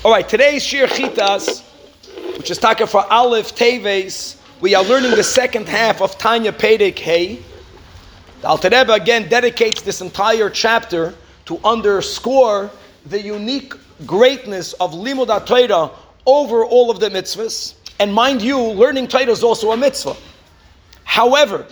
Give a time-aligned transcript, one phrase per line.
[0.00, 1.62] All right, today's Shir Chitas,
[2.36, 6.98] which is Taka for Aleph Teves, we are learning the second half of Tanya Perek
[6.98, 7.38] Hey.
[8.40, 12.68] The Alter again dedicates this entire chapter to underscore
[13.06, 13.74] the unique
[14.04, 15.92] greatness of Limud Torah
[16.26, 17.74] over all of the mitzvahs.
[18.00, 20.16] And mind you, learning Torah is also a mitzvah.
[21.04, 21.64] However,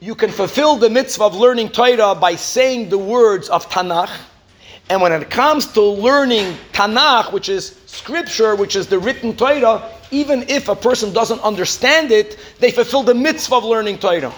[0.00, 4.10] you can fulfill the mitzvah of learning Torah by saying the words of Tanakh.
[4.90, 9.90] And when it comes to learning Tanakh, which is scripture, which is the written Torah,
[10.10, 14.32] even if a person doesn't understand it, they fulfill the mitzvah of learning Torah.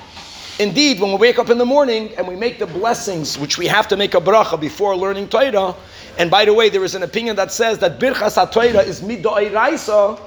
[0.59, 3.66] Indeed, when we wake up in the morning and we make the blessings, which we
[3.66, 5.74] have to make a bracha before learning Torah,
[6.16, 10.18] and by the way, there is an opinion that says that Birchas HaTorah is midoiraisa,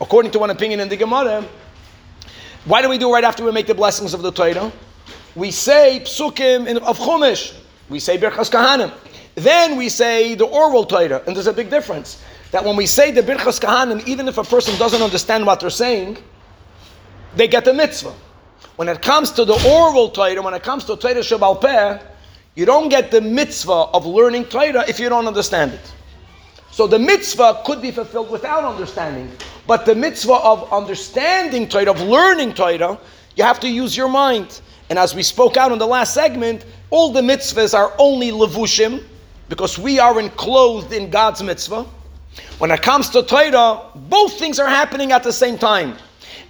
[0.00, 1.44] according to one opinion in the Gemara.
[2.64, 4.72] Why do we do right after we make the blessings of the Torah?
[5.36, 7.54] We say psukim of Chumash.
[7.88, 8.92] We say Birchas Kahanim.
[9.34, 12.22] Then we say the oral Torah, and there's a big difference.
[12.50, 15.70] That when we say the Birchas Kahanim, even if a person doesn't understand what they're
[15.70, 16.18] saying,
[17.34, 18.14] they get the mitzvah.
[18.76, 21.98] When it comes to the oral Torah, when it comes to Torah Sheba'al Peh,
[22.54, 25.92] you don't get the mitzvah of learning Torah if you don't understand it.
[26.70, 29.30] So the mitzvah could be fulfilled without understanding,
[29.66, 32.98] but the mitzvah of understanding Torah, of learning Torah,
[33.34, 34.60] you have to use your mind.
[34.88, 39.02] And as we spoke out in the last segment, all the mitzvahs are only levushim,
[39.48, 41.86] because we are enclosed in God's mitzvah.
[42.58, 45.96] When it comes to Torah, both things are happening at the same time.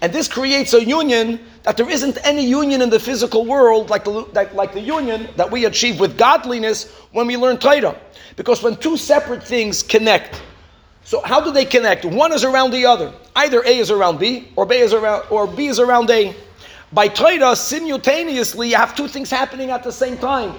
[0.00, 4.04] And this creates a union that there isn't any union in the physical world like
[4.04, 7.98] the, like, like the union that we achieve with godliness when we learn Torah.
[8.36, 10.42] Because when two separate things connect,
[11.04, 12.04] so how do they connect?
[12.04, 13.12] One is around the other.
[13.34, 16.34] Either A is around B, or B is around, or B is around A.
[16.96, 20.54] By Torah, simultaneously, you have two things happening at the same time.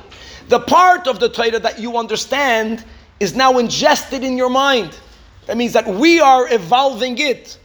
[0.49, 2.85] The part of the Torah that you understand
[3.19, 4.99] is now ingested in your mind.
[5.47, 7.57] That means that we are evolving it.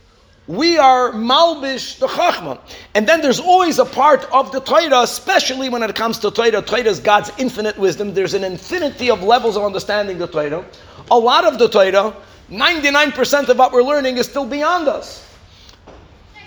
[0.46, 2.58] We are malbish the chachma.
[2.94, 6.62] And then there's always a part of the Torah, especially when it comes to Torah.
[6.62, 8.14] Torah is God's infinite wisdom.
[8.14, 10.64] There's an infinity of levels of understanding the Torah.
[11.10, 12.16] A lot of the Torah,
[12.50, 15.28] 99% of what we're learning is still beyond us.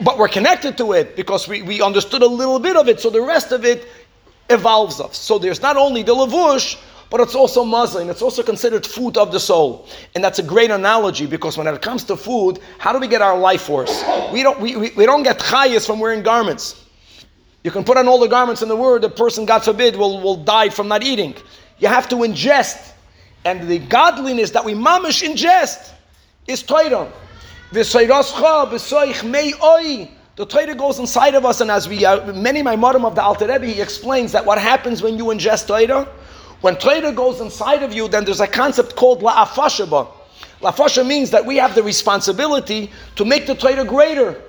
[0.02, 3.00] But we're connected to it because we, we understood a little bit of it.
[3.00, 3.88] So the rest of it
[4.50, 5.18] evolves us.
[5.18, 6.78] So there's not only the lavush,
[7.10, 8.10] but it's also muslin.
[8.10, 9.88] It's also considered food of the soul.
[10.16, 13.22] And that's a great analogy because when it comes to food, how do we get
[13.22, 14.04] our life force?
[14.34, 16.84] We don't, we, we, we don't get chayas from wearing garments.
[17.64, 20.22] You can put on all the garments in the world, the person, God forbid, will,
[20.22, 21.36] will die from not eating.
[21.80, 22.92] You have to ingest.
[23.44, 25.92] And the godliness that we mamish ingest
[26.48, 27.12] is Torah.
[27.72, 27.84] The
[30.46, 33.48] Torah goes inside of us, and as we, uh, many my modem of the Alter
[33.48, 36.08] Rebbe, he explains that what happens when you ingest Torah,
[36.62, 40.08] when Torah goes inside of you, then there's a concept called la'afashaba.
[40.62, 44.42] La'afasha means that we have the responsibility to make the Torah greater.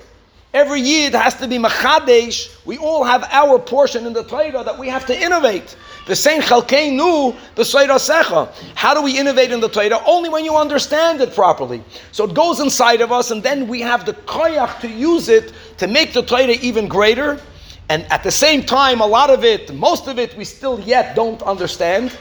[0.56, 2.50] Every year it has to be machadesh.
[2.64, 5.76] We all have our portion in the Torah that we have to innovate.
[6.06, 8.50] The same chalkeinu secha.
[8.74, 10.00] How do we innovate in the Torah?
[10.06, 11.84] Only when you understand it properly.
[12.10, 15.52] So it goes inside of us, and then we have the koyach to use it
[15.76, 17.38] to make the Torah even greater.
[17.90, 21.14] And at the same time, a lot of it, most of it, we still yet
[21.14, 22.16] don't understand.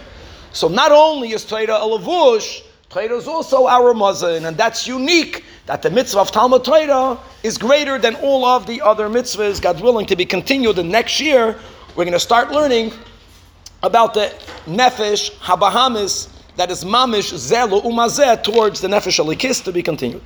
[0.51, 2.63] So not only is Torah a lavush,
[2.95, 7.57] Torah is also our mazan, and that's unique that the mitzvah of Talmud Torah is
[7.57, 9.61] greater than all of the other mitzvahs.
[9.61, 10.79] God willing to be continued.
[10.79, 11.59] And next year,
[11.97, 12.93] we're going to start learning
[13.83, 14.33] about the
[14.65, 20.21] nefesh habahamis that is mamish zelu umazeh towards the nefesh elokis to be continued.